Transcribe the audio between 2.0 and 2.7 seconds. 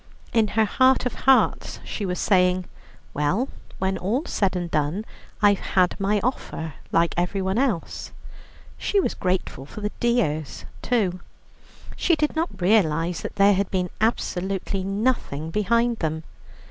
was saying: